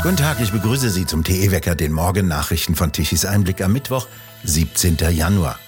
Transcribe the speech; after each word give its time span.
Guten 0.00 0.16
Tag, 0.16 0.38
ich 0.40 0.52
begrüße 0.52 0.90
Sie 0.90 1.06
zum 1.06 1.24
TE-Wecker, 1.24 1.74
den 1.74 1.92
Morgennachrichten 1.92 2.76
von 2.76 2.92
Tichys 2.92 3.24
Einblick 3.24 3.60
am 3.60 3.72
Mittwoch, 3.72 4.06
17. 4.44 4.96
Januar. 5.10 5.58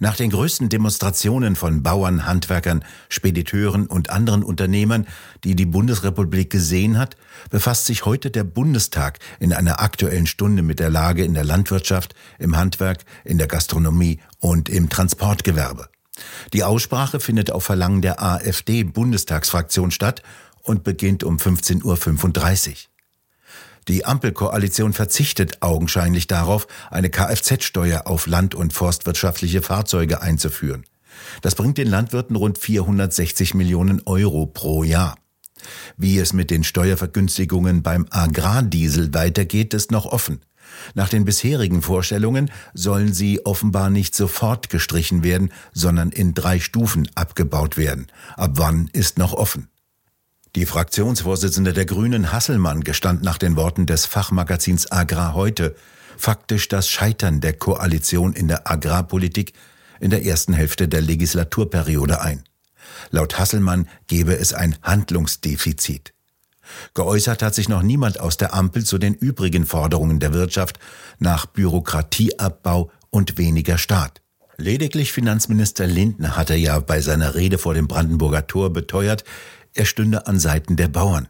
Nach 0.00 0.16
den 0.16 0.30
größten 0.30 0.68
Demonstrationen 0.68 1.54
von 1.54 1.84
Bauern, 1.84 2.26
Handwerkern, 2.26 2.84
Spediteuren 3.08 3.86
und 3.86 4.10
anderen 4.10 4.42
Unternehmern, 4.42 5.06
die 5.44 5.54
die 5.54 5.66
Bundesrepublik 5.66 6.50
gesehen 6.50 6.98
hat, 6.98 7.16
befasst 7.48 7.86
sich 7.86 8.04
heute 8.04 8.32
der 8.32 8.42
Bundestag 8.42 9.20
in 9.38 9.52
einer 9.52 9.80
aktuellen 9.80 10.26
Stunde 10.26 10.62
mit 10.62 10.80
der 10.80 10.90
Lage 10.90 11.24
in 11.24 11.34
der 11.34 11.44
Landwirtschaft, 11.44 12.16
im 12.40 12.56
Handwerk, 12.56 13.04
in 13.24 13.38
der 13.38 13.46
Gastronomie 13.46 14.18
und 14.40 14.68
im 14.68 14.88
Transportgewerbe. 14.88 15.88
Die 16.52 16.64
Aussprache 16.64 17.20
findet 17.20 17.52
auf 17.52 17.62
Verlangen 17.62 18.02
der 18.02 18.20
AfD-Bundestagsfraktion 18.20 19.92
statt 19.92 20.22
und 20.62 20.82
beginnt 20.82 21.22
um 21.22 21.36
15.35 21.36 21.84
Uhr. 21.84 22.91
Die 23.88 24.04
Ampelkoalition 24.04 24.92
verzichtet 24.92 25.62
augenscheinlich 25.62 26.26
darauf, 26.26 26.66
eine 26.90 27.10
Kfz-Steuer 27.10 28.06
auf 28.06 28.26
land- 28.26 28.54
und 28.54 28.72
forstwirtschaftliche 28.72 29.62
Fahrzeuge 29.62 30.22
einzuführen. 30.22 30.84
Das 31.40 31.54
bringt 31.54 31.78
den 31.78 31.88
Landwirten 31.88 32.36
rund 32.36 32.58
460 32.58 33.54
Millionen 33.54 34.02
Euro 34.06 34.46
pro 34.46 34.84
Jahr. 34.84 35.16
Wie 35.96 36.18
es 36.18 36.32
mit 36.32 36.50
den 36.50 36.64
Steuervergünstigungen 36.64 37.82
beim 37.82 38.06
Agrardiesel 38.10 39.12
weitergeht, 39.14 39.74
ist 39.74 39.90
noch 39.90 40.06
offen. 40.06 40.40
Nach 40.94 41.08
den 41.08 41.24
bisherigen 41.24 41.82
Vorstellungen 41.82 42.50
sollen 42.72 43.12
sie 43.12 43.44
offenbar 43.44 43.90
nicht 43.90 44.14
sofort 44.14 44.70
gestrichen 44.70 45.22
werden, 45.22 45.52
sondern 45.72 46.10
in 46.10 46.34
drei 46.34 46.60
Stufen 46.60 47.08
abgebaut 47.14 47.76
werden. 47.76 48.06
Ab 48.36 48.52
wann 48.54 48.88
ist 48.92 49.18
noch 49.18 49.32
offen. 49.32 49.68
Die 50.54 50.66
Fraktionsvorsitzende 50.66 51.72
der 51.72 51.86
Grünen 51.86 52.30
Hasselmann 52.30 52.84
gestand 52.84 53.22
nach 53.22 53.38
den 53.38 53.56
Worten 53.56 53.86
des 53.86 54.04
Fachmagazins 54.04 54.92
Agrar 54.92 55.32
heute 55.32 55.74
faktisch 56.18 56.68
das 56.68 56.90
Scheitern 56.90 57.40
der 57.40 57.54
Koalition 57.54 58.34
in 58.34 58.48
der 58.48 58.70
Agrarpolitik 58.70 59.54
in 59.98 60.10
der 60.10 60.26
ersten 60.26 60.52
Hälfte 60.52 60.88
der 60.88 61.00
Legislaturperiode 61.00 62.20
ein. 62.20 62.44
Laut 63.10 63.38
Hasselmann 63.38 63.88
gebe 64.08 64.36
es 64.36 64.52
ein 64.52 64.76
Handlungsdefizit. 64.82 66.12
Geäußert 66.92 67.42
hat 67.42 67.54
sich 67.54 67.70
noch 67.70 67.82
niemand 67.82 68.20
aus 68.20 68.36
der 68.36 68.52
Ampel 68.52 68.84
zu 68.84 68.98
den 68.98 69.14
übrigen 69.14 69.64
Forderungen 69.64 70.20
der 70.20 70.34
Wirtschaft 70.34 70.78
nach 71.18 71.46
Bürokratieabbau 71.46 72.90
und 73.08 73.38
weniger 73.38 73.78
Staat. 73.78 74.20
Lediglich 74.58 75.12
Finanzminister 75.12 75.86
Lindner 75.86 76.36
hatte 76.36 76.54
ja 76.54 76.78
bei 76.78 77.00
seiner 77.00 77.34
Rede 77.34 77.56
vor 77.56 77.72
dem 77.72 77.88
Brandenburger 77.88 78.46
Tor 78.46 78.70
beteuert, 78.70 79.24
er 79.74 79.84
stünde 79.84 80.26
an 80.26 80.38
Seiten 80.38 80.76
der 80.76 80.88
Bauern. 80.88 81.28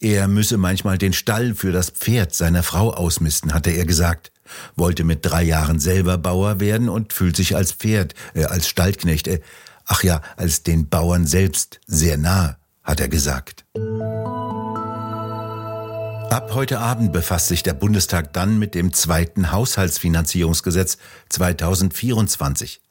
Er 0.00 0.28
müsse 0.28 0.58
manchmal 0.58 0.98
den 0.98 1.12
Stall 1.12 1.54
für 1.54 1.72
das 1.72 1.90
Pferd 1.90 2.34
seiner 2.34 2.62
Frau 2.62 2.92
ausmisten, 2.92 3.54
hatte 3.54 3.70
er 3.70 3.86
gesagt, 3.86 4.32
wollte 4.76 5.04
mit 5.04 5.20
drei 5.22 5.42
Jahren 5.42 5.78
selber 5.78 6.18
Bauer 6.18 6.60
werden 6.60 6.88
und 6.88 7.12
fühlt 7.12 7.36
sich 7.36 7.56
als 7.56 7.72
Pferd, 7.72 8.14
äh, 8.34 8.44
als 8.44 8.68
Stallknecht, 8.68 9.26
äh, 9.26 9.40
ach 9.86 10.02
ja, 10.02 10.20
als 10.36 10.62
den 10.62 10.88
Bauern 10.88 11.26
selbst 11.26 11.80
sehr 11.86 12.18
nahe, 12.18 12.56
hat 12.82 13.00
er 13.00 13.08
gesagt. 13.08 13.64
Ab 16.30 16.50
heute 16.54 16.80
Abend 16.80 17.12
befasst 17.12 17.48
sich 17.48 17.62
der 17.62 17.74
Bundestag 17.74 18.32
dann 18.32 18.58
mit 18.58 18.74
dem 18.74 18.92
zweiten 18.92 19.52
Haushaltsfinanzierungsgesetz 19.52 20.98
2024. 21.28 22.82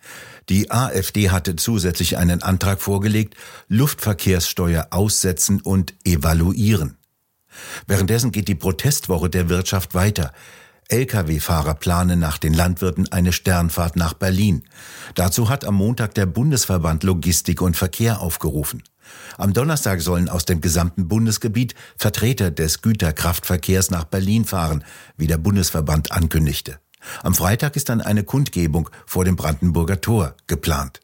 Die 0.50 0.72
AfD 0.72 1.30
hatte 1.30 1.56
zusätzlich 1.56 2.18
einen 2.18 2.44
Antrag 2.44 2.82
vorgelegt, 2.82 3.36
Luftverkehrssteuer 3.68 4.88
aussetzen 4.92 5.62
und 5.62 5.94
evaluieren. 6.06 6.98
Währenddessen 7.88 8.32
geht 8.32 8.48
die 8.48 8.56
Protestwoche 8.56 9.30
der 9.30 9.50
Wirtschaft 9.50 9.94
weiter. 9.94 10.32
Lkw-Fahrer 10.90 11.74
planen 11.76 12.20
nach 12.20 12.38
den 12.38 12.54
Landwirten 12.54 13.12
eine 13.12 13.34
Sternfahrt 13.34 13.96
nach 13.96 14.14
Berlin. 14.14 14.64
Dazu 15.16 15.50
hat 15.50 15.66
am 15.66 15.76
Montag 15.76 16.14
der 16.14 16.26
Bundesverband 16.26 17.04
Logistik 17.04 17.62
und 17.62 17.76
Verkehr 17.76 18.22
aufgerufen. 18.22 18.84
Am 19.38 19.54
Donnerstag 19.54 20.02
sollen 20.02 20.30
aus 20.30 20.46
dem 20.46 20.62
gesamten 20.62 21.08
Bundesgebiet 21.08 21.76
Vertreter 21.98 22.52
des 22.52 22.82
Güterkraftverkehrs 22.82 23.92
nach 23.92 24.06
Berlin 24.06 24.46
fahren, 24.46 24.84
wie 25.18 25.28
der 25.28 25.38
Bundesverband 25.38 26.12
ankündigte. 26.12 26.80
Am 27.24 27.34
Freitag 27.34 27.76
ist 27.76 27.90
dann 27.90 28.02
eine 28.02 28.24
Kundgebung 28.24 28.90
vor 29.06 29.26
dem 29.26 29.36
Brandenburger 29.36 30.02
Tor 30.02 30.36
geplant. 30.48 31.02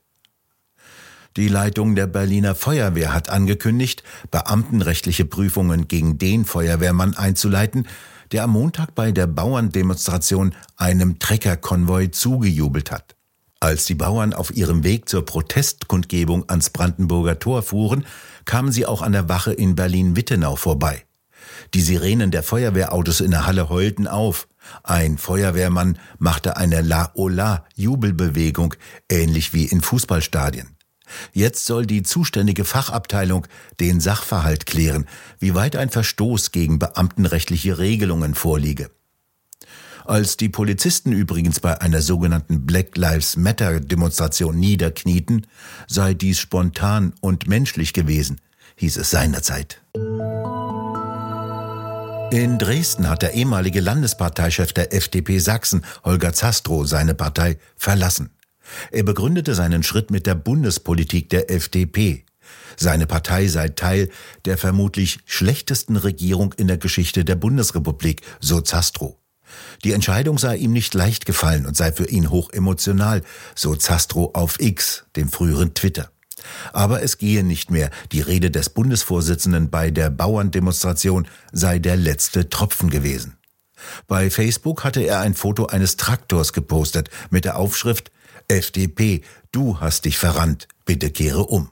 Die 1.38 1.48
Leitung 1.48 1.96
der 1.96 2.08
Berliner 2.08 2.56
Feuerwehr 2.56 3.14
hat 3.14 3.30
angekündigt, 3.30 4.04
beamtenrechtliche 4.32 5.24
Prüfungen 5.24 5.88
gegen 5.88 6.18
den 6.18 6.44
Feuerwehrmann 6.44 7.16
einzuleiten, 7.16 7.88
der 8.34 8.44
am 8.44 8.52
Montag 8.52 8.96
bei 8.96 9.12
der 9.12 9.28
Bauerndemonstration 9.28 10.54
einem 10.76 11.20
Treckerkonvoi 11.20 12.12
zugejubelt 12.12 12.92
hat. 12.92 13.16
Als 13.64 13.86
die 13.86 13.94
Bauern 13.94 14.34
auf 14.34 14.50
ihrem 14.56 14.84
Weg 14.84 15.08
zur 15.08 15.24
Protestkundgebung 15.24 16.50
ans 16.50 16.72
Brandenburger 16.72 17.38
Tor 17.38 17.62
fuhren, 17.62 18.08
kamen 18.44 18.72
sie 18.72 18.88
auch 18.88 19.04
an 19.04 19.12
der 19.12 19.30
Wache 19.30 19.54
in 19.54 19.76
Berlin-Wittenau 19.76 20.56
vorbei. 20.56 21.06
Die 21.76 21.82
Sirenen 21.82 22.32
der 22.32 22.42
Feuerwehrautos 22.42 23.22
in 23.22 23.30
der 23.30 23.46
Halle 23.46 23.70
heulten 23.70 24.08
auf. 24.08 24.48
Ein 24.82 25.20
Feuerwehrmann 25.20 26.00
machte 26.18 26.58
eine 26.58 26.82
La-Ola-Jubelbewegung, 26.82 28.74
ähnlich 29.10 29.54
wie 29.54 29.66
in 29.66 29.82
Fußballstadien. 29.82 30.76
Jetzt 31.32 31.68
soll 31.68 31.86
die 31.86 32.02
zuständige 32.02 32.66
Fachabteilung 32.66 33.46
den 33.80 34.00
Sachverhalt 34.00 34.66
klären, 34.66 35.08
wie 35.38 35.54
weit 35.54 35.76
ein 35.76 35.90
Verstoß 35.90 36.52
gegen 36.52 36.80
beamtenrechtliche 36.80 37.78
Regelungen 37.78 38.34
vorliege. 38.34 38.90
Als 40.12 40.36
die 40.36 40.50
Polizisten 40.50 41.14
übrigens 41.14 41.62
bei 41.62 41.80
einer 41.80 42.02
sogenannten 42.02 42.66
Black 42.66 42.98
Lives 42.98 43.38
Matter 43.38 43.80
Demonstration 43.80 44.60
niederknieten, 44.60 45.48
sei 45.88 46.14
dies 46.14 46.38
spontan 46.38 47.14
und 47.22 47.48
menschlich 47.48 47.94
gewesen, 47.94 48.42
hieß 48.76 48.98
es 48.98 49.10
seinerzeit. 49.10 49.82
In 52.30 52.60
Dresden 52.60 53.08
hat 53.08 53.22
der 53.22 53.36
ehemalige 53.36 53.80
Landesparteichef 53.80 54.74
der 54.74 54.94
FDP 54.94 55.40
Sachsen, 55.40 55.86
Holger 56.04 56.34
Zastrow, 56.34 56.86
seine 56.86 57.14
Partei 57.14 57.58
verlassen. 57.78 58.32
Er 58.92 59.04
begründete 59.04 59.56
seinen 59.56 59.82
Schritt 59.82 60.12
mit 60.12 60.28
der 60.28 60.36
Bundespolitik 60.36 61.30
der 61.30 61.50
FDP. 61.50 62.26
Seine 62.76 63.08
Partei 63.08 63.48
sei 63.48 63.70
Teil 63.70 64.10
der 64.44 64.58
vermutlich 64.58 65.20
schlechtesten 65.26 65.96
Regierung 65.96 66.52
in 66.58 66.68
der 66.68 66.78
Geschichte 66.78 67.24
der 67.24 67.36
Bundesrepublik, 67.36 68.24
so 68.42 68.60
Zastrow. 68.60 69.21
Die 69.84 69.94
Entscheidung 69.94 70.38
sei 70.38 70.58
ihm 70.58 70.72
nicht 70.72 70.94
leicht 70.94 71.26
gefallen 71.26 71.66
und 71.66 71.76
sei 71.76 71.92
für 71.92 72.08
ihn 72.08 72.30
hoch 72.30 72.52
emotional, 72.52 73.22
so 73.56 73.76
Zastrow 73.76 74.32
auf 74.34 74.60
X, 74.60 75.06
dem 75.16 75.30
früheren 75.30 75.74
Twitter. 75.74 76.12
Aber 76.74 77.04
es 77.04 77.18
gehe 77.18 77.44
nicht 77.44 77.72
mehr. 77.72 77.92
Die 78.12 78.22
Rede 78.22 78.52
des 78.52 78.70
Bundesvorsitzenden 78.70 79.70
bei 79.70 79.92
der 79.92 80.10
Bauerndemonstration 80.10 81.28
sei 81.52 81.80
der 81.80 81.98
letzte 81.98 82.50
Tropfen 82.50 82.90
gewesen. 82.90 83.38
Bei 84.08 84.30
Facebook 84.30 84.84
hatte 84.84 85.02
er 85.02 85.20
ein 85.22 85.34
Foto 85.34 85.68
eines 85.68 85.98
Traktors 85.98 86.54
gepostet 86.54 87.10
mit 87.30 87.46
der 87.46 87.58
Aufschrift 87.58 88.12
FDP, 88.48 89.22
du 89.52 89.80
hast 89.80 90.06
dich 90.06 90.18
verrannt, 90.18 90.68
bitte 90.86 91.10
kehre 91.10 91.46
um. 91.46 91.72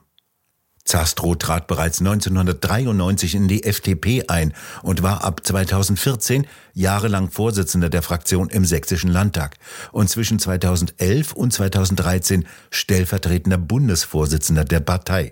Zastrow 0.90 1.36
trat 1.36 1.68
bereits 1.68 2.00
1993 2.00 3.36
in 3.36 3.46
die 3.46 3.62
FDP 3.62 4.24
ein 4.26 4.52
und 4.82 5.04
war 5.04 5.22
ab 5.22 5.42
2014 5.44 6.48
jahrelang 6.74 7.30
Vorsitzender 7.30 7.88
der 7.88 8.02
Fraktion 8.02 8.50
im 8.50 8.64
Sächsischen 8.64 9.08
Landtag 9.08 9.56
und 9.92 10.10
zwischen 10.10 10.40
2011 10.40 11.32
und 11.32 11.52
2013 11.52 12.44
stellvertretender 12.72 13.56
Bundesvorsitzender 13.56 14.64
der 14.64 14.80
Partei. 14.80 15.30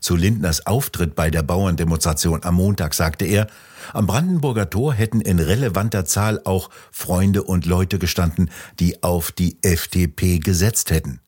Zu 0.00 0.14
Lindners 0.14 0.66
Auftritt 0.66 1.16
bei 1.16 1.30
der 1.30 1.42
Bauerndemonstration 1.42 2.44
am 2.44 2.54
Montag 2.54 2.94
sagte 2.94 3.24
er, 3.24 3.48
am 3.92 4.06
Brandenburger 4.06 4.70
Tor 4.70 4.94
hätten 4.94 5.20
in 5.20 5.40
relevanter 5.40 6.04
Zahl 6.04 6.40
auch 6.44 6.70
Freunde 6.92 7.42
und 7.42 7.66
Leute 7.66 7.98
gestanden, 7.98 8.50
die 8.78 9.02
auf 9.02 9.32
die 9.32 9.58
FDP 9.62 10.38
gesetzt 10.38 10.92
hätten. 10.92 11.20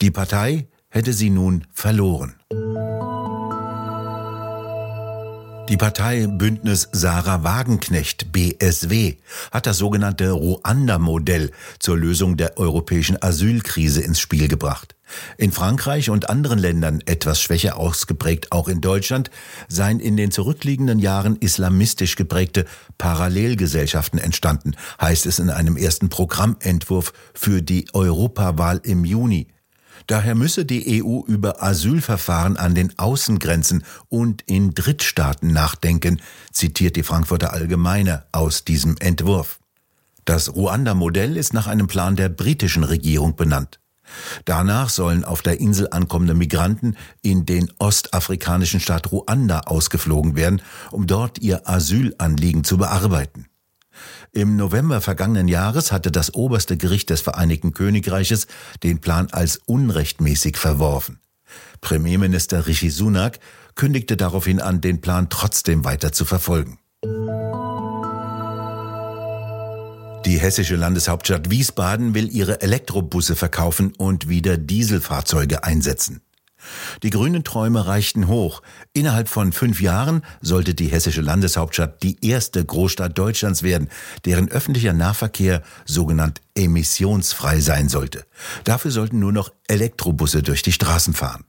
Die 0.00 0.10
Partei 0.10 0.66
hätte 0.90 1.12
sie 1.12 1.30
nun 1.30 1.64
verloren. 1.72 2.34
Die 5.70 5.76
Partei 5.76 6.26
Bündnis 6.26 6.88
Sarah 6.90 7.44
Wagenknecht 7.44 8.32
BSW 8.32 9.14
hat 9.52 9.66
das 9.66 9.78
sogenannte 9.78 10.32
Ruanda-Modell 10.32 11.52
zur 11.78 11.96
Lösung 11.96 12.36
der 12.36 12.58
europäischen 12.58 13.22
Asylkrise 13.22 14.02
ins 14.02 14.18
Spiel 14.18 14.48
gebracht. 14.48 14.96
In 15.38 15.52
Frankreich 15.52 16.10
und 16.10 16.28
anderen 16.28 16.58
Ländern, 16.58 17.04
etwas 17.06 17.40
schwächer 17.40 17.76
ausgeprägt 17.76 18.50
auch 18.50 18.66
in 18.66 18.80
Deutschland, 18.80 19.30
seien 19.68 20.00
in 20.00 20.16
den 20.16 20.32
zurückliegenden 20.32 20.98
Jahren 20.98 21.36
islamistisch 21.36 22.16
geprägte 22.16 22.66
Parallelgesellschaften 22.98 24.18
entstanden, 24.18 24.72
heißt 25.00 25.24
es 25.26 25.38
in 25.38 25.50
einem 25.50 25.76
ersten 25.76 26.08
Programmentwurf 26.08 27.12
für 27.32 27.62
die 27.62 27.86
Europawahl 27.92 28.80
im 28.82 29.04
Juni. 29.04 29.46
Daher 30.06 30.34
müsse 30.34 30.64
die 30.64 31.02
EU 31.02 31.20
über 31.26 31.62
Asylverfahren 31.62 32.56
an 32.56 32.74
den 32.74 32.98
Außengrenzen 32.98 33.84
und 34.08 34.42
in 34.46 34.74
Drittstaaten 34.74 35.52
nachdenken, 35.52 36.20
zitiert 36.52 36.96
die 36.96 37.02
Frankfurter 37.02 37.52
Allgemeine 37.52 38.24
aus 38.32 38.64
diesem 38.64 38.96
Entwurf. 38.98 39.60
Das 40.24 40.54
Ruanda-Modell 40.54 41.36
ist 41.36 41.54
nach 41.54 41.66
einem 41.66 41.86
Plan 41.86 42.16
der 42.16 42.28
britischen 42.28 42.84
Regierung 42.84 43.36
benannt. 43.36 43.80
Danach 44.44 44.88
sollen 44.88 45.24
auf 45.24 45.42
der 45.42 45.60
Insel 45.60 45.88
ankommende 45.90 46.34
Migranten 46.34 46.96
in 47.22 47.46
den 47.46 47.70
ostafrikanischen 47.78 48.80
Staat 48.80 49.12
Ruanda 49.12 49.60
ausgeflogen 49.60 50.36
werden, 50.36 50.62
um 50.90 51.06
dort 51.06 51.38
ihr 51.38 51.68
Asylanliegen 51.68 52.64
zu 52.64 52.76
bearbeiten. 52.76 53.49
Im 54.32 54.56
November 54.56 55.00
vergangenen 55.00 55.48
Jahres 55.48 55.92
hatte 55.92 56.10
das 56.10 56.34
oberste 56.34 56.76
Gericht 56.76 57.10
des 57.10 57.20
Vereinigten 57.20 57.72
Königreiches 57.72 58.46
den 58.82 59.00
Plan 59.00 59.28
als 59.32 59.56
unrechtmäßig 59.66 60.56
verworfen. 60.56 61.20
Premierminister 61.80 62.66
Rishi 62.66 62.90
Sunak 62.90 63.38
kündigte 63.74 64.16
daraufhin 64.16 64.60
an, 64.60 64.80
den 64.80 65.00
Plan 65.00 65.28
trotzdem 65.30 65.84
weiter 65.84 66.12
zu 66.12 66.24
verfolgen. 66.24 66.78
Die 70.26 70.38
hessische 70.38 70.76
Landeshauptstadt 70.76 71.50
Wiesbaden 71.50 72.14
will 72.14 72.28
ihre 72.30 72.60
Elektrobusse 72.60 73.34
verkaufen 73.34 73.94
und 73.96 74.28
wieder 74.28 74.58
Dieselfahrzeuge 74.58 75.64
einsetzen. 75.64 76.20
Die 77.02 77.10
grünen 77.10 77.44
Träume 77.44 77.86
reichten 77.86 78.28
hoch. 78.28 78.62
Innerhalb 78.92 79.28
von 79.28 79.52
fünf 79.52 79.80
Jahren 79.80 80.22
sollte 80.40 80.74
die 80.74 80.88
hessische 80.88 81.20
Landeshauptstadt 81.20 82.02
die 82.02 82.24
erste 82.24 82.64
Großstadt 82.64 83.16
Deutschlands 83.16 83.62
werden, 83.62 83.88
deren 84.24 84.50
öffentlicher 84.50 84.92
Nahverkehr 84.92 85.62
sogenannt 85.84 86.40
emissionsfrei 86.54 87.60
sein 87.60 87.88
sollte. 87.88 88.24
Dafür 88.64 88.90
sollten 88.90 89.18
nur 89.18 89.32
noch 89.32 89.52
Elektrobusse 89.68 90.42
durch 90.42 90.62
die 90.62 90.72
Straßen 90.72 91.14
fahren. 91.14 91.44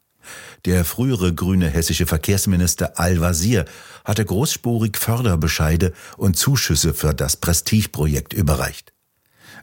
Der 0.66 0.86
frühere 0.86 1.34
grüne 1.34 1.68
hessische 1.68 2.06
Verkehrsminister 2.06 3.00
Al-Wazir 3.00 3.66
hatte 4.06 4.24
großspurig 4.24 4.98
Förderbescheide 4.98 5.94
und 6.18 6.38
Zuschüsse 6.38 6.94
für 6.94 7.14
das 7.14 7.38
Prestigeprojekt 7.38 8.34
überreicht. 8.34 8.94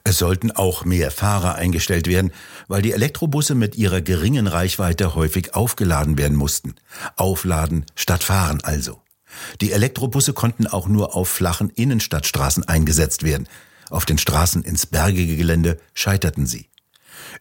Es 0.09 0.17
sollten 0.17 0.51
auch 0.53 0.87
mehr 0.87 1.11
Fahrer 1.11 1.57
eingestellt 1.57 2.07
werden, 2.07 2.33
weil 2.67 2.81
die 2.81 2.93
Elektrobusse 2.93 3.55
mit 3.55 3.77
ihrer 3.77 4.01
geringen 4.01 4.47
Reichweite 4.47 5.15
häufig 5.15 5.55
aufgeladen 5.55 6.17
werden 6.17 6.35
mussten. 6.35 6.77
Aufladen 7.17 7.85
statt 7.95 8.25
fahren 8.25 8.61
also. 8.63 9.03
Die 9.61 9.71
Elektrobusse 9.71 10.33
konnten 10.33 10.67
auch 10.67 10.89
nur 10.89 11.15
auf 11.15 11.29
flachen 11.29 11.69
Innenstadtstraßen 11.69 12.67
eingesetzt 12.67 13.23
werden. 13.23 13.47
Auf 13.91 14.07
den 14.07 14.17
Straßen 14.17 14.63
ins 14.63 14.87
bergige 14.87 15.37
Gelände 15.37 15.79
scheiterten 15.93 16.47
sie. 16.47 16.71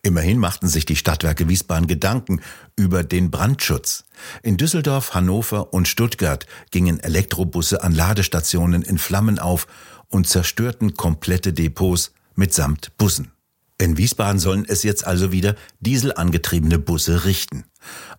Immerhin 0.03 0.37
machten 0.37 0.67
sich 0.67 0.83
die 0.83 0.97
Stadtwerke 0.97 1.47
Wiesbaden 1.47 1.87
Gedanken 1.87 2.41
über 2.75 3.05
den 3.05 3.31
Brandschutz. 3.31 4.03
In 4.43 4.57
Düsseldorf, 4.57 5.13
Hannover 5.13 5.73
und 5.73 5.87
Stuttgart 5.87 6.45
gingen 6.71 6.99
Elektrobusse 6.99 7.81
an 7.81 7.95
Ladestationen 7.95 8.81
in 8.81 8.97
Flammen 8.97 9.39
auf 9.39 9.67
und 10.09 10.27
zerstörten 10.27 10.95
komplette 10.95 11.53
Depots 11.53 12.11
mitsamt 12.37 12.95
Bussen. 12.97 13.31
In 13.79 13.97
Wiesbaden 13.97 14.39
sollen 14.39 14.65
es 14.67 14.81
jetzt 14.81 15.05
also 15.05 15.31
wieder 15.31 15.55
dieselangetriebene 15.81 16.79
Busse 16.79 17.25
richten. 17.25 17.65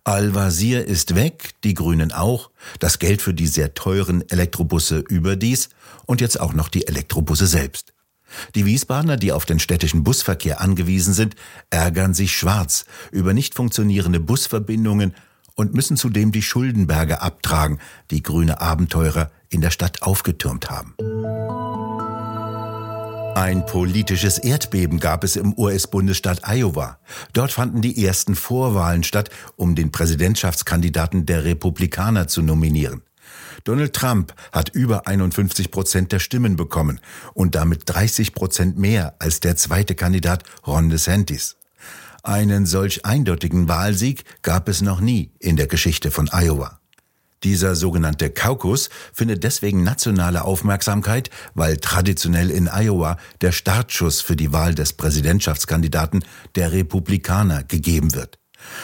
Al-Wazir 0.05 0.85
ist 0.85 1.15
weg, 1.15 1.49
die 1.65 1.73
Grünen 1.73 2.13
auch, 2.13 2.49
das 2.79 2.99
Geld 2.99 3.21
für 3.21 3.33
die 3.33 3.47
sehr 3.47 3.73
teuren 3.73 4.23
Elektrobusse 4.29 4.99
überdies 4.99 5.69
und 6.05 6.21
jetzt 6.21 6.39
auch 6.39 6.53
noch 6.53 6.69
die 6.69 6.87
Elektrobusse 6.87 7.45
selbst. 7.45 7.93
Die 8.55 8.65
Wiesbadener, 8.65 9.17
die 9.17 9.31
auf 9.33 9.45
den 9.45 9.59
städtischen 9.59 10.03
Busverkehr 10.03 10.61
angewiesen 10.61 11.13
sind, 11.13 11.35
ärgern 11.71 12.13
sich 12.13 12.37
schwarz 12.37 12.85
über 13.11 13.33
nicht 13.33 13.55
funktionierende 13.55 14.19
Busverbindungen 14.19 15.13
und 15.55 15.73
müssen 15.73 15.97
zudem 15.97 16.31
die 16.31 16.41
Schuldenberge 16.41 17.21
abtragen, 17.21 17.79
die 18.11 18.23
grüne 18.23 18.61
Abenteurer 18.61 19.29
in 19.49 19.59
der 19.59 19.71
Stadt 19.71 20.03
aufgetürmt 20.03 20.69
haben. 20.69 20.95
Ein 23.39 23.65
politisches 23.65 24.37
Erdbeben 24.37 24.99
gab 24.99 25.23
es 25.23 25.37
im 25.37 25.57
US-Bundesstaat 25.57 26.41
Iowa. 26.45 26.99
Dort 27.31 27.53
fanden 27.53 27.81
die 27.81 28.05
ersten 28.05 28.35
Vorwahlen 28.35 29.03
statt, 29.03 29.29
um 29.55 29.75
den 29.75 29.93
Präsidentschaftskandidaten 29.93 31.25
der 31.25 31.45
Republikaner 31.45 32.27
zu 32.27 32.41
nominieren. 32.41 33.01
Donald 33.63 33.93
Trump 33.93 34.33
hat 34.51 34.67
über 34.75 35.07
51 35.07 35.71
Prozent 35.71 36.11
der 36.11 36.19
Stimmen 36.19 36.57
bekommen 36.57 36.99
und 37.33 37.55
damit 37.55 37.83
30 37.85 38.33
Prozent 38.33 38.77
mehr 38.77 39.15
als 39.19 39.39
der 39.39 39.55
zweite 39.55 39.95
Kandidat 39.95 40.43
Ron 40.67 40.89
DeSantis. 40.89 41.55
Einen 42.23 42.65
solch 42.65 43.05
eindeutigen 43.05 43.69
Wahlsieg 43.69 44.25
gab 44.41 44.67
es 44.67 44.81
noch 44.81 44.99
nie 44.99 45.31
in 45.39 45.55
der 45.55 45.67
Geschichte 45.67 46.11
von 46.11 46.29
Iowa. 46.33 46.78
Dieser 47.43 47.75
sogenannte 47.75 48.29
Kaukus 48.29 48.89
findet 49.13 49.43
deswegen 49.43 49.83
nationale 49.83 50.43
Aufmerksamkeit, 50.43 51.29
weil 51.53 51.77
traditionell 51.77 52.51
in 52.51 52.67
Iowa 52.67 53.17
der 53.41 53.53
Startschuss 53.53 54.19
für 54.19 54.35
die 54.35 54.51
Wahl 54.51 54.75
des 54.75 54.93
Präsidentschaftskandidaten 54.93 56.25
der 56.55 56.73
Republikaner 56.73 57.63
gegeben 57.63 58.13
wird. 58.13 58.39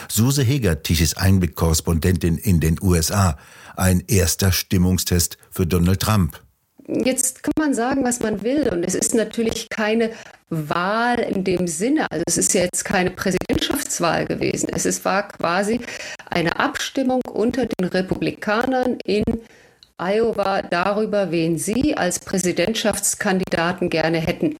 Suse 0.08 0.42
Heger, 0.42 0.82
Tichys 0.82 1.14
Einblick-Korrespondentin 1.14 2.38
in 2.38 2.60
den 2.60 2.78
USA, 2.80 3.36
ein 3.76 4.02
erster 4.06 4.52
Stimmungstest 4.52 5.36
für 5.50 5.66
Donald 5.66 6.00
Trump. 6.00 6.40
Jetzt 6.88 7.42
kann 7.42 7.52
man 7.58 7.74
sagen, 7.74 8.04
was 8.04 8.20
man 8.20 8.42
will. 8.42 8.68
Und 8.68 8.84
es 8.84 8.94
ist 8.94 9.14
natürlich 9.14 9.68
keine 9.68 10.12
Wahl 10.50 11.18
in 11.18 11.42
dem 11.42 11.66
Sinne. 11.66 12.10
Also 12.10 12.22
es 12.26 12.38
ist 12.38 12.54
jetzt 12.54 12.84
keine 12.84 13.10
Präsidentschaftswahl 13.66 14.26
gewesen. 14.26 14.68
Es 14.72 15.04
war 15.04 15.28
quasi 15.28 15.80
eine 16.30 16.58
Abstimmung 16.58 17.20
unter 17.32 17.66
den 17.66 17.88
Republikanern 17.88 18.98
in 19.04 19.24
Iowa 19.98 20.62
darüber, 20.62 21.30
wen 21.30 21.58
sie 21.58 21.96
als 21.96 22.20
Präsidentschaftskandidaten 22.20 23.90
gerne 23.90 24.18
hätten. 24.18 24.58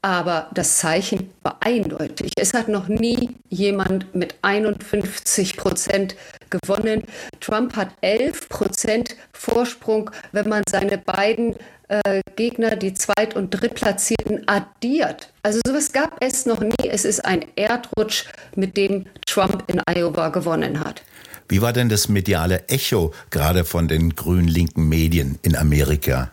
Aber 0.00 0.48
das 0.54 0.78
Zeichen 0.78 1.30
war 1.42 1.56
eindeutig. 1.60 2.32
Es 2.36 2.54
hat 2.54 2.68
noch 2.68 2.86
nie 2.88 3.30
jemand 3.48 4.14
mit 4.14 4.36
51 4.42 5.56
Prozent 5.56 6.14
gewonnen. 6.50 7.02
Trump 7.40 7.74
hat 7.74 7.90
11 8.00 8.48
Prozent 8.48 9.16
Vorsprung, 9.32 10.10
wenn 10.30 10.48
man 10.48 10.62
seine 10.68 10.98
beiden 10.98 11.56
äh, 11.88 12.20
Gegner, 12.36 12.76
die 12.76 12.94
Zweit- 12.94 13.34
und 13.34 13.50
Drittplatzierten, 13.50 14.46
addiert. 14.46 15.32
Also 15.42 15.60
sowas 15.66 15.90
gab 15.92 16.16
es 16.20 16.46
noch 16.46 16.60
nie. 16.60 16.88
Es 16.88 17.04
ist 17.04 17.24
ein 17.24 17.44
Erdrutsch, 17.56 18.24
mit 18.54 18.76
dem 18.76 19.06
Trump 19.26 19.64
in 19.66 19.80
Iowa 19.88 20.28
gewonnen 20.28 20.80
hat. 20.80 21.02
Wie 21.48 21.62
war 21.62 21.72
denn 21.72 21.88
das 21.88 22.08
mediale 22.08 22.68
Echo 22.68 23.14
gerade 23.30 23.64
von 23.64 23.88
den 23.88 24.14
grün-linken 24.14 24.86
Medien 24.88 25.38
in 25.42 25.56
Amerika? 25.56 26.30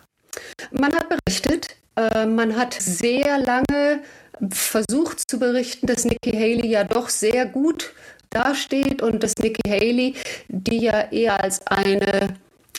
Man 0.70 0.94
hat 0.94 1.06
berichtet, 1.08 1.74
äh, 1.96 2.26
man 2.26 2.56
hat 2.56 2.74
sehr 2.74 3.38
lange 3.38 4.02
versucht 4.50 5.30
zu 5.30 5.38
berichten, 5.38 5.86
dass 5.86 6.04
Nikki 6.04 6.32
Haley 6.32 6.68
ja 6.68 6.84
doch 6.84 7.08
sehr 7.08 7.46
gut 7.46 7.92
dasteht 8.30 9.02
und 9.02 9.22
dass 9.22 9.32
Nikki 9.40 9.68
Haley, 9.68 10.14
die 10.48 10.82
ja 10.82 11.10
eher 11.10 11.42
als 11.42 11.66
eine 11.66 12.36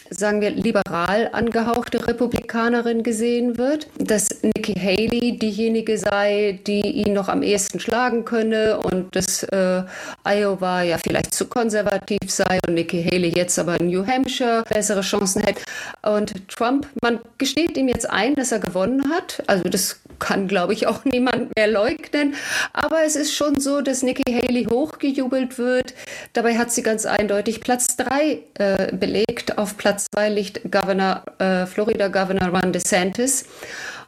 sagen 0.10 0.42
wir, 0.42 0.52
liberal 0.52 1.30
angehauchte 1.32 2.08
Republikanerin 2.08 3.04
gesehen 3.04 3.58
wird, 3.58 3.88
dass 3.98 4.30
Nikki 4.42 4.74
Haley 4.74 5.38
diejenige 5.38 5.98
sei, 5.98 6.60
die 6.66 6.82
ihn 6.82 7.14
noch 7.14 7.30
am 7.30 7.44
ehesten 7.44 7.80
schlagen 7.80 8.26
könne 8.26 8.80
und 8.80 9.16
dass 9.16 9.44
äh, 9.44 9.84
Iowa 10.24 10.82
ja 10.84 10.98
vielleicht 10.98 11.34
zu 11.34 11.48
konservativ 11.48 12.30
sei 12.30 12.60
und 12.68 12.76
Nikki 12.76 13.04
Haley 13.04 13.34
jetzt 13.36 13.58
aber 13.60 13.80
in 13.80 13.88
New 13.88 14.06
Hampshire 14.06 14.64
bessere 14.70 15.02
Chancen 15.02 15.42
hätte. 15.42 15.62
Und 16.04 16.48
Trump, 16.48 16.88
man 17.02 17.20
gesteht 17.38 17.78
ihm 17.78 17.88
jetzt 17.88 18.10
ein, 18.10 18.36
dass 18.36 18.52
er 18.52 18.60
gewonnen 18.60 19.10
hat. 19.10 19.44
Also 19.48 19.64
das 19.70 20.00
kann, 20.20 20.48
glaube 20.48 20.74
ich, 20.74 20.88
auch 20.88 21.06
niemand 21.06 21.56
mehr 21.56 21.68
leugnen. 21.68 22.36
Aber 22.74 23.04
es 23.06 23.16
ist 23.16 23.34
schon 23.34 23.60
so, 23.60 23.82
dass 23.82 24.04
Nikki 24.04 24.32
Haley 24.32 24.66
hochgejubelt 24.66 25.58
wird. 25.58 25.94
Dabei 26.34 26.58
hat 26.58 26.72
sie 26.72 26.84
ganz 26.84 27.06
eindeutig 27.06 27.62
Platz 27.62 27.96
drei 27.98 28.40
äh, 28.56 28.96
belegt. 28.96 29.58
Auf 29.58 29.78
Platz 29.78 29.97
zwei 29.98 30.30
liegt 30.30 30.72
Governor, 30.72 31.24
äh, 31.40 31.66
Florida 31.66 32.08
Governor 32.08 32.50
Ron 32.50 32.72
DeSantis. 32.72 33.46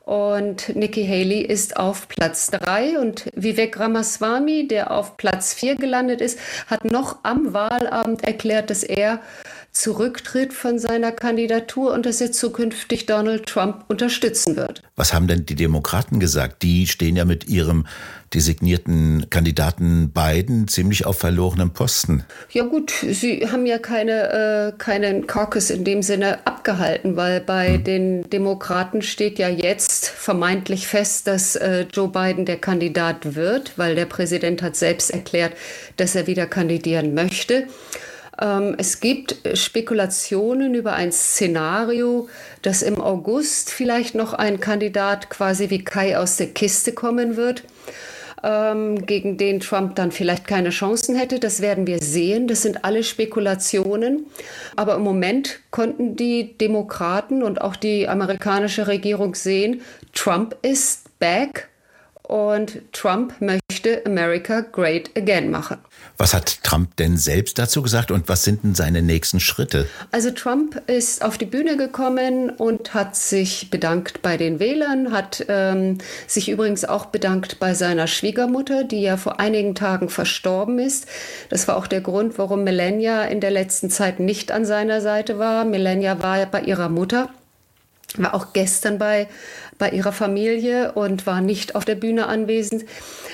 Und 0.10 0.76
Nikki 0.76 1.06
Haley 1.06 1.42
ist 1.42 1.78
auf 1.78 2.08
Platz 2.08 2.50
drei 2.50 2.98
und 2.98 3.30
Vivek 3.36 3.80
Ramaswamy, 3.80 4.68
der 4.68 4.90
auf 4.90 5.18
Platz 5.18 5.54
vier 5.54 5.76
gelandet 5.76 6.20
ist, 6.20 6.40
hat 6.66 6.84
noch 6.84 7.20
am 7.22 7.54
Wahlabend 7.54 8.24
erklärt, 8.24 8.72
dass 8.72 8.82
er 8.82 9.20
zurücktritt 9.72 10.54
von 10.54 10.80
seiner 10.80 11.12
Kandidatur 11.12 11.94
und 11.94 12.06
dass 12.06 12.22
er 12.22 12.32
zukünftig 12.32 13.06
Donald 13.06 13.46
Trump 13.46 13.86
unterstützen 13.88 14.56
wird. 14.56 14.82
Was 14.96 15.14
haben 15.14 15.28
denn 15.28 15.46
die 15.46 15.56
Demokraten 15.56 16.20
gesagt? 16.20 16.64
Die 16.64 16.88
stehen 16.88 17.16
ja 17.16 17.26
mit 17.26 17.48
ihrem 17.48 17.86
designierten 18.34 19.30
Kandidaten 19.30 20.12
Biden 20.12 20.68
ziemlich 20.68 21.06
auf 21.06 21.18
verlorenem 21.18 21.72
Posten. 21.72 22.26
Ja 22.52 22.64
gut, 22.64 22.92
sie 22.92 23.48
haben 23.52 23.66
ja 23.66 23.80
keine, 23.80 24.74
äh, 24.74 24.78
keinen 24.78 25.26
Caucus 25.28 25.70
in 25.70 25.84
dem 25.84 26.04
Sinne 26.04 26.46
abgehalten, 26.46 27.16
weil 27.16 27.42
bei 27.42 27.76
hm. 27.76 27.84
den 27.84 28.30
Demokraten 28.30 29.02
steht 29.02 29.40
ja 29.40 29.50
jetzt 29.50 30.08
vermeintlich 30.08 30.88
fest, 30.88 31.28
dass 31.28 31.56
äh, 31.56 31.86
Joe 31.92 32.10
Biden 32.10 32.46
der 32.46 32.58
Kandidat 32.58 33.36
wird, 33.36 33.78
weil 33.78 33.96
der 33.96 34.06
Präsident 34.06 34.62
hat 34.62 34.76
selbst 34.76 35.12
erklärt, 35.12 35.54
dass 35.98 36.16
er 36.16 36.28
wieder 36.28 36.46
kandidieren 36.46 37.14
möchte. 37.14 37.68
Ähm, 38.42 38.76
es 38.78 39.00
gibt 39.00 39.36
Spekulationen 39.54 40.76
über 40.76 40.94
ein 40.94 41.12
Szenario, 41.12 42.30
dass 42.62 42.82
im 42.82 43.02
August 43.02 43.72
vielleicht 43.72 44.16
noch 44.16 44.34
ein 44.34 44.60
Kandidat 44.60 45.30
quasi 45.30 45.70
wie 45.70 45.84
Kai 45.84 46.18
aus 46.18 46.38
der 46.38 46.48
Kiste 46.48 46.94
kommen 46.94 47.36
wird 47.36 47.64
ähm, 48.44 49.06
gegen 49.06 49.38
den 49.38 49.60
Trump 49.60 49.96
dann 49.96 50.12
vielleicht 50.12 50.48
keine 50.48 50.70
Chancen 50.70 51.16
hätte. 51.16 51.40
Das 51.40 51.62
werden 51.62 51.88
wir 51.88 52.00
sehen. 52.00 52.48
Das 52.48 52.62
sind 52.62 52.86
alle 52.86 53.04
Spekulationen. 53.04 54.26
Aber 54.76 54.96
im 54.96 55.02
Moment 55.02 55.60
konnten 55.72 56.16
die 56.16 56.58
Demokraten 56.58 57.44
und 57.44 57.62
auch 57.62 57.76
die 57.76 58.08
amerikanische 58.08 58.88
Regierung 58.88 59.36
sehen, 59.36 59.82
Trump 60.14 60.56
ist 60.62 61.20
back 61.20 61.70
und 62.30 62.80
Trump 62.92 63.34
möchte 63.40 64.06
America 64.06 64.62
Great 64.62 65.10
Again 65.18 65.50
machen. 65.50 65.78
Was 66.18 66.36
hat 66.36 66.64
Trump 66.64 66.96
denn 66.98 67.18
selbst 67.18 67.58
dazu 67.58 67.82
gesagt 67.82 68.12
und 68.12 68.30
was 68.30 68.44
sind 68.44 68.64
denn 68.64 68.76
seine 68.76 69.02
nächsten 69.02 69.40
Schritte? 69.40 69.88
Also 70.12 70.30
Trump 70.30 70.80
ist 70.86 71.24
auf 71.24 71.40
die 71.40 71.48
Bühne 71.48 71.76
gekommen 71.76 72.52
und 72.52 72.94
hat 72.94 73.16
sich 73.16 73.72
bedankt 73.72 74.22
bei 74.22 74.38
den 74.38 74.60
Wählern, 74.60 75.12
hat 75.12 75.44
ähm, 75.50 75.98
sich 76.28 76.50
übrigens 76.50 76.86
auch 76.86 77.08
bedankt 77.08 77.60
bei 77.60 77.74
seiner 77.74 78.06
Schwiegermutter, 78.06 78.84
die 78.84 79.02
ja 79.02 79.18
vor 79.18 79.40
einigen 79.40 79.74
Tagen 79.74 80.10
verstorben 80.10 80.78
ist. 80.78 81.08
Das 81.50 81.68
war 81.68 81.78
auch 81.78 81.88
der 81.88 82.02
Grund, 82.02 82.38
warum 82.38 82.64
Melania 82.64 83.24
in 83.24 83.40
der 83.40 83.52
letzten 83.52 83.90
Zeit 83.90 84.20
nicht 84.20 84.52
an 84.52 84.66
seiner 84.66 85.02
Seite 85.02 85.40
war. 85.40 85.66
Melania 85.66 86.22
war 86.22 86.38
ja 86.38 86.46
bei 86.46 86.62
ihrer 86.62 86.90
Mutter 86.90 87.30
war 88.18 88.34
auch 88.34 88.54
gestern 88.54 88.98
bei, 88.98 89.28
bei 89.80 89.90
ihrer 89.90 90.12
Familie 90.12 90.92
und 90.92 91.26
war 91.26 91.42
nicht 91.42 91.74
auf 91.74 91.86
der 91.86 91.96
Bühne 91.96 92.28
anwesend. 92.28 92.86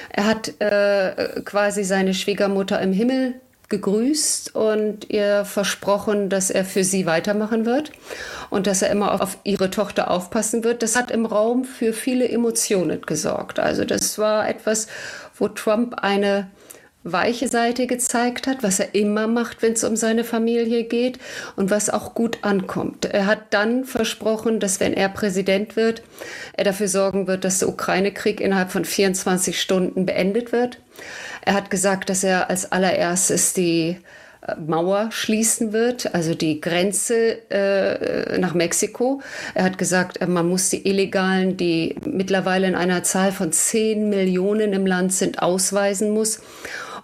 Er 0.10 0.26
hat 0.28 0.54
äh, 0.62 1.42
quasi 1.44 1.84
seine 1.84 2.14
Schwiegermutter 2.14 2.80
im 2.80 2.94
Himmel 2.94 3.34
gegrüßt 3.68 4.56
und 4.56 5.10
ihr 5.10 5.44
versprochen, 5.44 6.30
dass 6.30 6.52
er 6.52 6.64
für 6.66 6.84
sie 6.84 7.06
weitermachen 7.06 7.66
wird 7.66 7.92
und 8.50 8.68
dass 8.68 8.84
er 8.84 8.92
immer 8.92 9.22
auf, 9.22 9.40
ihre 9.44 9.72
Tochter 9.72 10.12
aufpassen 10.12 10.64
wird. 10.64 10.84
Das 10.84 10.96
hat 10.96 11.10
im 11.10 11.26
Raum 11.26 11.66
für 11.66 11.92
viele 11.92 12.30
Emotionen 12.30 13.02
gesorgt. 13.02 13.60
Also 13.60 13.84
das 13.84 14.20
war 14.20 14.48
etwas, 14.48 14.88
wo 15.36 15.48
Trump 15.48 15.96
eine 16.02 16.48
weiche 17.06 17.48
Seite 17.48 17.86
gezeigt 17.86 18.48
hat, 18.48 18.64
was 18.64 18.80
er 18.80 18.96
immer 18.96 19.28
macht, 19.28 19.62
wenn 19.62 19.74
es 19.74 19.84
um 19.84 19.96
seine 19.96 20.24
Familie 20.24 20.84
geht 20.84 21.20
und 21.56 21.70
was 21.70 21.92
auch 21.92 22.16
gut 22.16 22.40
ankommt. 22.42 23.06
Er 23.06 23.28
hat 23.28 23.54
dann 23.54 23.86
versprochen, 23.86 24.60
dass 24.60 24.80
wenn 24.80 24.94
er 24.94 25.10
Präsident 25.10 25.76
wird, 25.76 26.02
er 26.54 26.64
dafür 26.64 26.88
sorgen 26.88 27.28
wird, 27.28 27.46
dass 27.46 27.60
der 27.60 27.70
Ukraine-Krieg 27.70 28.42
innerhalb 28.42 28.72
von 28.72 28.86
24 28.86 29.62
Stunden 29.62 30.08
beendet 30.08 30.52
wird. 30.52 30.80
Er 31.46 31.54
hat 31.54 31.70
gesagt, 31.70 32.10
dass 32.10 32.24
er 32.24 32.50
als 32.50 32.72
allererstes 32.72 33.54
die 33.54 33.98
äh, 34.42 34.56
Mauer 34.56 35.12
schließen 35.12 35.74
wird, 35.74 36.16
also 36.16 36.34
die 36.34 36.60
Grenze 36.60 37.50
äh, 37.52 38.40
nach 38.40 38.56
Mexiko. 38.56 39.22
Er 39.54 39.66
hat 39.66 39.78
gesagt, 39.78 40.22
äh, 40.22 40.26
man 40.26 40.50
muss 40.50 40.72
die 40.72 40.88
Illegalen, 40.88 41.56
die 41.56 41.98
mittlerweile 42.04 42.66
in 42.66 42.76
einer 42.76 43.04
Zahl 43.04 43.32
von 43.32 43.52
10 43.52 44.10
Millionen 44.10 44.74
im 44.74 44.88
Land 44.88 45.14
sind, 45.14 45.44
ausweisen 45.44 46.10
muss. 46.10 46.40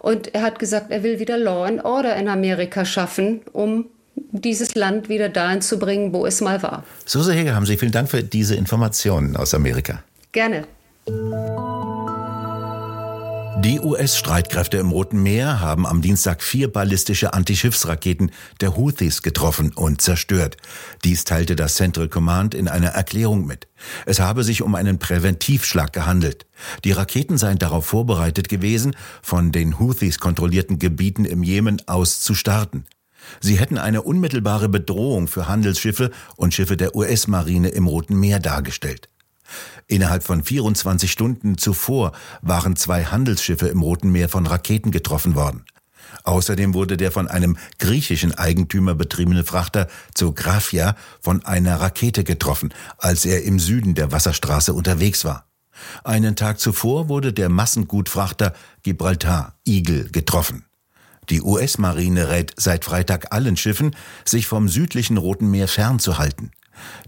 Und 0.01 0.33
er 0.33 0.41
hat 0.41 0.57
gesagt, 0.57 0.89
er 0.89 1.03
will 1.03 1.19
wieder 1.19 1.37
Law 1.37 1.63
and 1.63 1.85
Order 1.85 2.15
in 2.15 2.27
Amerika 2.27 2.85
schaffen, 2.85 3.41
um 3.53 3.85
dieses 4.31 4.73
Land 4.73 5.09
wieder 5.09 5.29
dahin 5.29 5.61
zu 5.61 5.77
bringen, 5.77 6.11
wo 6.11 6.25
es 6.25 6.41
mal 6.41 6.63
war. 6.63 6.83
Suse 7.05 7.33
Heger, 7.33 7.53
haben 7.53 7.67
Sie 7.67 7.77
vielen 7.77 7.91
Dank 7.91 8.09
für 8.09 8.23
diese 8.23 8.55
Informationen 8.55 9.35
aus 9.35 9.53
Amerika. 9.53 10.03
Gerne. 10.31 10.63
Die 13.63 13.79
US-Streitkräfte 13.79 14.77
im 14.77 14.89
Roten 14.89 15.21
Meer 15.21 15.59
haben 15.59 15.85
am 15.85 16.01
Dienstag 16.01 16.41
vier 16.41 16.71
ballistische 16.71 17.35
Antischiffsraketen 17.35 18.31
der 18.59 18.75
Houthis 18.75 19.21
getroffen 19.21 19.71
und 19.73 20.01
zerstört. 20.01 20.57
Dies 21.03 21.25
teilte 21.25 21.55
das 21.55 21.75
Central 21.75 22.09
Command 22.09 22.55
in 22.55 22.67
einer 22.67 22.87
Erklärung 22.87 23.45
mit. 23.45 23.67
Es 24.07 24.19
habe 24.19 24.43
sich 24.43 24.63
um 24.63 24.73
einen 24.73 24.97
Präventivschlag 24.97 25.93
gehandelt. 25.93 26.47
Die 26.85 26.91
Raketen 26.91 27.37
seien 27.37 27.59
darauf 27.59 27.85
vorbereitet 27.85 28.49
gewesen, 28.49 28.95
von 29.21 29.51
den 29.51 29.77
Houthis 29.77 30.17
kontrollierten 30.17 30.79
Gebieten 30.79 31.25
im 31.25 31.43
Jemen 31.43 31.83
aus 31.87 32.19
zu 32.19 32.33
starten. 32.33 32.85
Sie 33.41 33.59
hätten 33.59 33.77
eine 33.77 34.01
unmittelbare 34.01 34.69
Bedrohung 34.69 35.27
für 35.27 35.47
Handelsschiffe 35.47 36.09
und 36.35 36.55
Schiffe 36.55 36.77
der 36.77 36.95
US-Marine 36.95 37.69
im 37.69 37.85
Roten 37.85 38.19
Meer 38.19 38.39
dargestellt. 38.39 39.10
Innerhalb 39.87 40.23
von 40.23 40.43
24 40.43 41.11
Stunden 41.11 41.57
zuvor 41.57 42.11
waren 42.41 42.75
zwei 42.75 43.05
Handelsschiffe 43.05 43.67
im 43.67 43.81
Roten 43.81 44.11
Meer 44.11 44.29
von 44.29 44.45
Raketen 44.47 44.91
getroffen 44.91 45.35
worden. 45.35 45.65
Außerdem 46.23 46.73
wurde 46.73 46.97
der 46.97 47.11
von 47.11 47.27
einem 47.27 47.57
griechischen 47.79 48.33
Eigentümer 48.33 48.95
betriebene 48.95 49.43
Frachter 49.43 49.87
Zographia 50.13 50.95
von 51.21 51.45
einer 51.45 51.79
Rakete 51.79 52.23
getroffen, 52.23 52.73
als 52.97 53.25
er 53.25 53.43
im 53.43 53.59
Süden 53.59 53.95
der 53.95 54.11
Wasserstraße 54.11 54.73
unterwegs 54.73 55.25
war. 55.25 55.45
Einen 56.03 56.35
Tag 56.35 56.59
zuvor 56.59 57.09
wurde 57.09 57.33
der 57.33 57.49
Massengutfrachter 57.49 58.53
Gibraltar 58.83 59.55
Eagle 59.65 60.09
getroffen. 60.11 60.65
Die 61.29 61.41
US-Marine 61.41 62.29
rät 62.29 62.53
seit 62.57 62.85
Freitag 62.85 63.33
allen 63.33 63.55
Schiffen, 63.55 63.95
sich 64.25 64.47
vom 64.47 64.67
südlichen 64.67 65.17
Roten 65.17 65.49
Meer 65.49 65.67
fernzuhalten. 65.67 66.51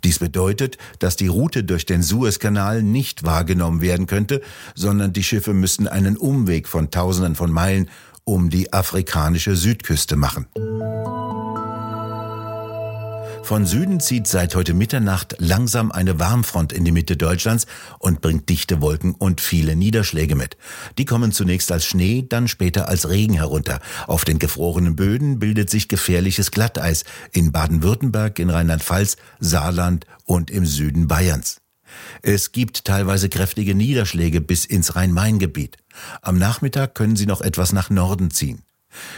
Dies 0.04 0.20
bedeutet, 0.20 0.78
dass 1.00 1.16
die 1.16 1.28
Route 1.28 1.64
durch 1.64 1.86
den 1.86 2.04
Suezkanal 2.04 2.84
nicht 2.84 3.24
wahrgenommen 3.24 3.82
werden 3.82 4.08
könnte, 4.08 4.42
sondern 4.76 5.14
die 5.14 5.24
Schiffe 5.24 5.54
müssten 5.54 5.88
einen 5.88 6.18
Umweg 6.18 6.68
von 6.68 6.92
Tausenden 6.92 7.36
von 7.36 7.52
Meilen 7.52 7.90
um 8.26 8.50
die 8.50 8.72
afrikanische 8.72 9.56
Südküste 9.56 10.16
machen. 10.16 10.48
Von 13.44 13.66
Süden 13.66 14.00
zieht 14.00 14.26
seit 14.26 14.56
heute 14.56 14.74
Mitternacht 14.74 15.36
langsam 15.38 15.92
eine 15.92 16.18
Warmfront 16.18 16.72
in 16.72 16.86
die 16.86 16.94
Mitte 16.94 17.18
Deutschlands 17.18 17.68
und 18.00 18.22
bringt 18.22 18.48
dichte 18.48 18.82
Wolken 18.82 19.14
und 19.16 19.42
viele 19.42 19.76
Niederschläge 19.76 20.36
mit. 20.36 20.56
Die 20.98 21.04
kommen 21.04 21.34
zunächst 21.34 21.70
als 21.70 21.86
Schnee, 21.86 22.26
dann 22.28 22.48
später 22.48 22.88
als 22.88 23.10
Regen 23.10 23.34
herunter. 23.34 23.82
Auf 24.08 24.24
den 24.24 24.40
gefrorenen 24.40 24.96
Böden 24.96 25.40
bildet 25.40 25.70
sich 25.70 25.90
gefährliches 25.90 26.52
Glatteis 26.52 27.04
in 27.34 27.52
Baden-Württemberg, 27.52 28.40
in 28.40 28.50
Rheinland-Pfalz, 28.50 29.18
Saarland 29.42 30.08
und 30.24 30.50
im 30.50 30.66
Süden 30.66 31.10
Bayerns. 31.10 31.60
Es 32.22 32.54
gibt 32.54 32.86
teilweise 32.86 33.28
kräftige 33.28 33.76
Niederschläge 33.76 34.40
bis 34.40 34.64
ins 34.66 34.96
Rhein-Main-Gebiet. 34.96 35.78
Am 36.22 36.38
Nachmittag 36.38 36.96
können 36.96 37.18
sie 37.18 37.26
noch 37.26 37.42
etwas 37.42 37.74
nach 37.74 37.90
Norden 37.90 38.32
ziehen. 38.32 38.64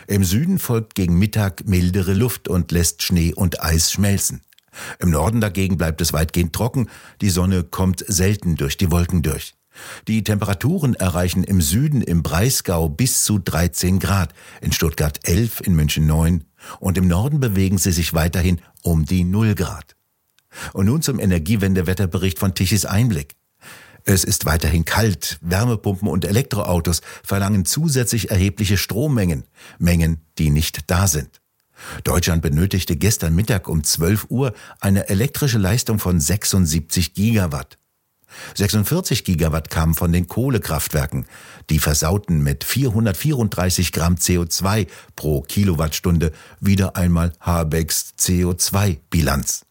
Im 0.08 0.24
Süden 0.24 0.60
folgt 0.60 0.96
gegen 0.96 1.18
Mittag 1.18 1.68
mildere 1.68 2.14
Luft 2.14 2.48
und 2.48 2.72
lässt 2.72 3.04
Schnee 3.04 3.34
und 3.34 3.64
Eis 3.64 3.92
schmelzen. 3.92 4.42
Im 5.00 5.10
Norden 5.10 5.42
dagegen 5.42 5.78
bleibt 5.78 6.02
es 6.02 6.14
weitgehend 6.14 6.54
trocken, 6.54 6.90
die 7.22 7.30
Sonne 7.30 7.64
kommt 7.64 8.04
selten 8.08 8.56
durch 8.56 8.78
die 8.78 8.92
Wolken 8.92 9.22
durch. 9.22 9.56
Die 10.08 10.24
Temperaturen 10.24 10.96
erreichen 10.96 11.44
im 11.44 11.62
Süden 11.62 12.02
im 12.02 12.24
Breisgau 12.24 12.90
bis 12.90 13.24
zu 13.24 13.40
13 13.40 14.00
Grad, 14.00 14.34
in 14.62 14.72
Stuttgart 14.72 15.20
11, 15.24 15.62
in 15.62 15.76
München 15.76 16.08
9 16.08 16.46
und 16.80 16.98
im 16.98 17.08
Norden 17.08 17.40
bewegen 17.40 17.78
sie 17.78 17.92
sich 17.92 18.14
weiterhin 18.14 18.62
um 18.84 19.06
die 19.06 19.24
0 19.24 19.56
Grad. 19.56 19.96
Und 20.74 20.86
nun 20.86 21.02
zum 21.02 21.20
Energiewendewetterbericht 21.20 22.40
von 22.40 22.54
Tichys 22.54 22.86
Einblick. 22.86 23.36
Es 24.08 24.24
ist 24.24 24.46
weiterhin 24.46 24.86
kalt. 24.86 25.40
Wärmepumpen 25.42 26.08
und 26.08 26.26
Elektroautos 26.26 27.02
verlangen 27.24 27.66
zusätzlich 27.66 28.30
erhebliche 28.30 28.78
Strommengen. 28.78 29.46
Mengen, 29.80 30.22
die 30.38 30.52
nicht 30.52 30.92
da 30.92 31.08
sind. 31.08 31.42
Deutschland 32.04 32.44
benötigte 32.44 32.96
gestern 32.96 33.34
Mittag 33.34 33.68
um 33.68 33.84
12 33.84 34.28
Uhr 34.30 34.54
eine 34.80 35.10
elektrische 35.10 35.58
Leistung 35.58 35.98
von 35.98 36.20
76 36.20 37.16
Gigawatt. 37.16 37.80
46 38.54 39.24
Gigawatt 39.24 39.72
kamen 39.72 39.96
von 39.96 40.12
den 40.12 40.28
Kohlekraftwerken. 40.28 41.26
Die 41.72 41.80
versauten 41.80 42.44
mit 42.44 42.64
434 42.64 43.92
Gramm 43.92 44.16
CO2 44.16 44.88
pro 45.16 45.42
Kilowattstunde 45.42 46.32
wieder 46.60 46.96
einmal 46.96 47.34
Habecks 47.40 48.14
CO2-Bilanz. 48.20 49.65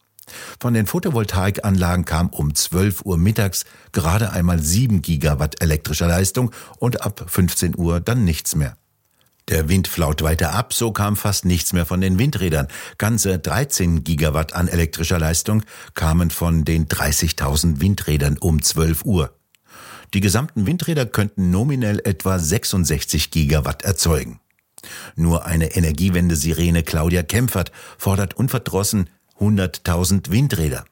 Von 0.59 0.73
den 0.73 0.87
Photovoltaikanlagen 0.87 2.05
kam 2.05 2.29
um 2.29 2.55
12 2.55 3.05
Uhr 3.05 3.17
mittags 3.17 3.65
gerade 3.91 4.31
einmal 4.31 4.59
7 4.59 5.01
Gigawatt 5.01 5.61
elektrischer 5.61 6.07
Leistung 6.07 6.51
und 6.77 7.01
ab 7.01 7.25
15 7.27 7.77
Uhr 7.77 7.99
dann 7.99 8.23
nichts 8.23 8.55
mehr. 8.55 8.75
Der 9.47 9.69
Wind 9.69 9.87
flaut 9.87 10.23
weiter 10.23 10.53
ab, 10.53 10.73
so 10.73 10.91
kam 10.91 11.15
fast 11.15 11.45
nichts 11.45 11.71
mehr 11.71 11.85
von 11.85 12.01
den 12.01 12.17
Windrädern. 12.17 12.67
Ganze 12.97 13.37
13 13.37 14.03
Gigawatt 14.03 14.53
an 14.53 14.67
elektrischer 14.67 15.19
Leistung 15.19 15.61
kamen 15.93 16.31
von 16.31 16.65
den 16.65 16.87
30.000 16.87 17.79
Windrädern 17.79 18.37
um 18.39 18.63
12 18.63 19.05
Uhr. 19.05 19.35
Die 20.15 20.21
gesamten 20.21 20.65
Windräder 20.65 21.05
könnten 21.05 21.51
nominell 21.51 22.01
etwa 22.03 22.39
66 22.39 23.29
Gigawatt 23.29 23.83
erzeugen. 23.83 24.39
Nur 25.15 25.45
eine 25.45 25.75
Energiewende-Sirene 25.75 26.81
Claudia 26.83 27.21
Kempfert 27.21 27.71
fordert 27.97 28.35
unverdrossen 28.35 29.09
100.000 29.39 30.31
Windräder. 30.31 30.85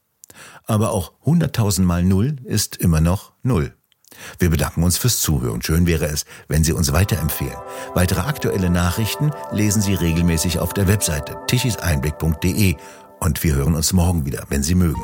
Aber 0.65 0.91
auch 0.91 1.13
100.000 1.25 1.81
mal 1.81 2.03
Null 2.03 2.37
ist 2.45 2.77
immer 2.77 3.01
noch 3.01 3.33
Null. 3.43 3.73
Wir 4.39 4.49
bedanken 4.49 4.83
uns 4.83 4.97
fürs 4.97 5.19
Zuhören. 5.21 5.61
Schön 5.61 5.87
wäre 5.87 6.05
es, 6.05 6.25
wenn 6.47 6.63
Sie 6.63 6.73
uns 6.73 6.93
weiterempfehlen. 6.93 7.57
Weitere 7.95 8.21
aktuelle 8.21 8.69
Nachrichten 8.69 9.31
lesen 9.51 9.81
Sie 9.81 9.95
regelmäßig 9.95 10.59
auf 10.59 10.73
der 10.73 10.87
Webseite 10.87 11.37
tischiseinblick.de 11.47 12.75
und 13.19 13.43
wir 13.43 13.55
hören 13.55 13.75
uns 13.75 13.93
morgen 13.93 14.25
wieder, 14.25 14.45
wenn 14.49 14.63
Sie 14.63 14.75
mögen. 14.75 15.01